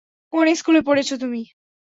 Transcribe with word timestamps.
কোন 0.33 0.45
স্কুলে 0.55 0.81
পড়েছো 0.81 1.15
তুমি? 1.17 1.41